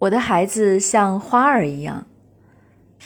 [0.00, 2.06] 我的孩子像花儿一样。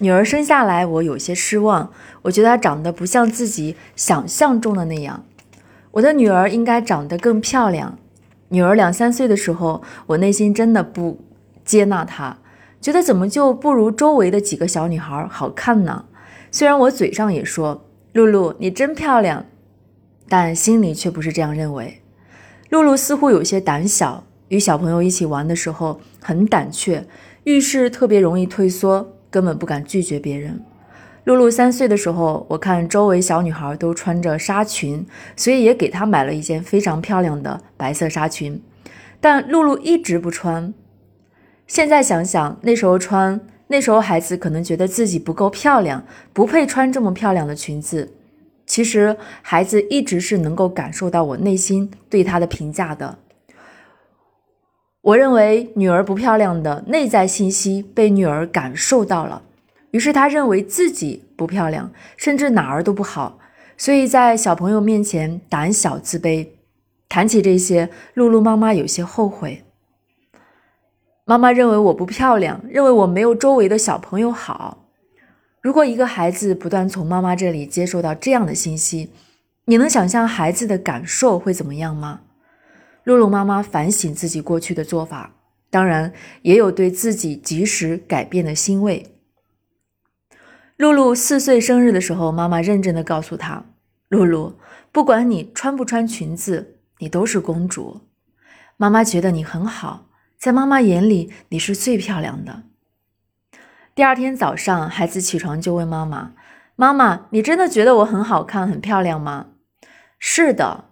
[0.00, 5.24] 女儿生下来，我有些失望，我觉得她长得不像自己想象中的那样。
[5.92, 7.98] 我的女儿应该长得更漂亮。
[8.50, 11.20] 女儿两三岁的时候，我内心真的不
[11.64, 12.38] 接纳她，
[12.80, 16.04] 觉得怎么就不如周围的几个小女孩好看呢？
[16.50, 19.44] 虽然我嘴上也说露露你真漂亮，
[20.28, 22.00] 但心里却不是这样认为。
[22.70, 24.24] 露露似乎有些胆小。
[24.48, 27.06] 与小朋友一起玩的时候很胆怯，
[27.44, 30.62] 遇事特别容易退缩，根本不敢拒绝别人。
[31.24, 35.06] 露露三岁的时候，我看周围小女孩都穿着纱裙，
[35.36, 38.62] 所以也给她买了一件非常漂亮的白色纱裙，
[39.20, 40.72] 但露露一直不穿。
[41.66, 48.14] 现在想想，那时候穿，那时候孩子可能觉得自己不够漂亮，不配穿这么漂亮的裙子。
[48.64, 53.18] 其实孩子一直是能够感受到我内心对她的评价的。
[55.08, 59.42] 我认为女儿不漂亮的内在信息被女儿感受到了，
[59.92, 63.38] 于是她认为自己不漂亮，甚至哪儿都不好，
[63.78, 66.48] 所以在小朋友面前胆小自卑。
[67.08, 69.64] 谈起这些，露露妈妈有些后悔。
[71.24, 74.88] 妈妈认为我不漂亮，认为我没有周围的小朋友好。
[75.62, 79.10] 如果一个孩子不断从妈妈这里接受到这样的信息，
[79.64, 82.20] 你能想象孩子的感受会怎么样吗？
[83.08, 85.32] 露露妈妈反省自己过去的做法，
[85.70, 89.14] 当然也有对自己及时改变的欣慰。
[90.76, 93.64] 露露四岁生日的时候，妈妈认真的告诉她
[94.10, 94.58] ：“露露，
[94.92, 98.02] 不管你穿不穿裙子，你都是公主。
[98.76, 102.64] 妈妈觉得你很好，在妈妈眼里你是最漂亮的。”
[103.96, 106.34] 第二天早上，孩子起床就问妈妈
[106.76, 109.46] ：“妈妈，你真的觉得我很好看、很漂亮吗
[110.20, 110.84] ？”“是的。”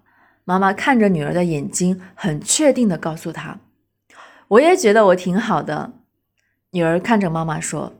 [0.48, 3.58] 妈妈看着女儿的眼睛，很确定的告诉她
[4.46, 5.94] ：“我也觉得我挺好的。”
[6.70, 7.94] 女儿看着妈妈说：“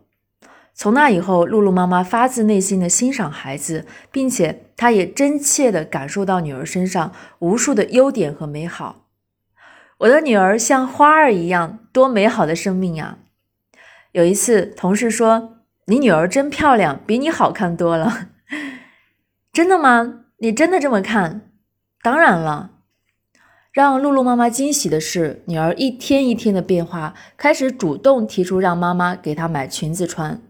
[0.73, 9.07] 从那以后，露露妈妈发自内心的欣赏孩子，并且她也真切的感受到女儿身上无数的优点和美好。
[9.99, 13.19] 我的女儿像花儿一样，多美好的生命呀！”
[14.13, 18.29] 有一次，同事说：“你女儿真漂亮，比你好看多了。”
[19.53, 20.21] 真的吗？
[20.39, 21.51] 你真的这么看？
[22.07, 22.71] 当然了，
[23.73, 30.41] 让露露妈妈惊喜的是，女儿一天一天的变化，开始主动提出让妈妈给她买裙子穿。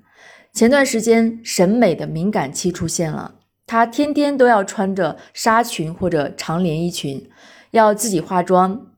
[0.52, 7.26] 前段时间，审美的敏感期出现了，她天天都要穿着纱裙或者长连衣裙，
[7.70, 8.88] 要自己化妆。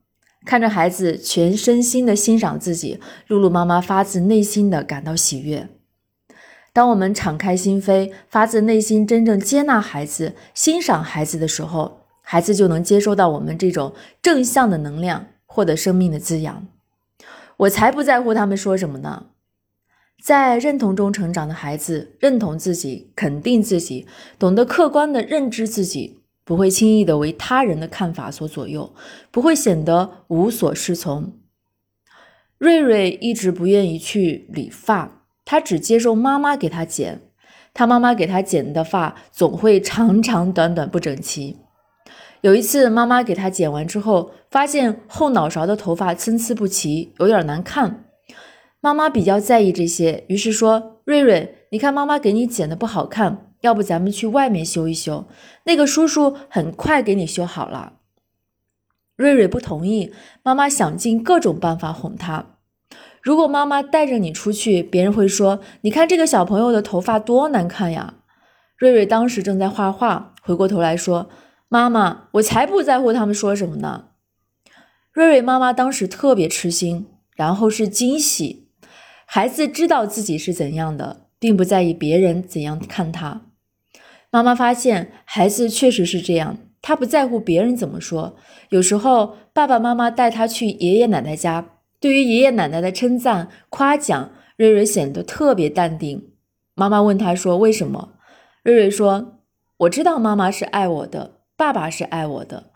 [0.45, 5.69] 看着孩子全身心的欣赏自己，露露妈妈发自内心的感到喜悦。
[6.73, 12.01] 当我们敞开心扉，发自内心真正接纳孩子、欣赏孩子的时候，
[12.31, 16.67] 孩子就能接收到我们这种正向的能量，获得生命的滋养。
[17.57, 19.25] 我才不在乎他们说什么呢？
[20.23, 24.05] 在认同中成长的孩子，认同自己，肯定自己，
[24.37, 28.93] 懂得客观的认知自己，不会轻易的为他人的看法所左右，
[29.31, 31.33] 不会显得无所适从。
[32.59, 37.21] 瑞瑞一直不愿意去理发，他只接受妈妈给他剪，
[37.73, 41.57] 他妈妈给他剪的发总会长长短短不整齐。
[42.41, 48.05] 有一次，妈妈给他剪完之后，发现后脑勺的头发参差不齐，有点难看。
[48.79, 55.25] 妈妈比较在意这些，于是说：“瑞瑞，你看妈妈给你剪的不好看，要不咱们去外面修一修？
[55.65, 57.93] 那个叔叔很快给你修好了。”
[59.17, 62.45] 瑞瑞不同意，妈妈想尽各种办法哄他。
[63.21, 68.13] 如果妈妈带着你出去，别人会说：“你看这个小朋友的头发多难看呀！”
[68.79, 71.29] 瑞瑞当时正在画画，回过头来说。
[71.71, 74.05] 妈妈，我才不在乎他们说什么呢。
[75.11, 78.69] 瑞瑞妈妈当时特别吃惊，然后是惊喜。
[79.27, 83.41] 孩子知道自己是怎样的，并不在意别人怎样看他。
[84.31, 88.35] 妈妈发现孩子确实是这样，他不在乎别人怎么说。
[88.69, 96.31] 有时候爸爸妈妈带他去爷爷奶奶家，对于爷爷奶奶的称赞、夸奖，瑞瑞显得特别淡定。
[96.73, 98.13] 妈妈问他说：“为什么？”
[98.63, 99.39] 瑞瑞说
[99.77, 102.71] ：“我知道妈妈是爱我的。”爸爸是爱我的，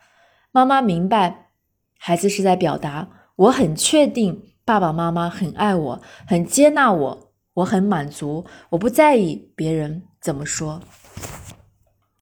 [0.51, 1.51] 妈妈明白，
[1.97, 3.07] 孩子是在表达，
[3.37, 10.81] 我很确定爸爸妈妈很爱我，很接纳我，我很满足，我不在意别人怎么说。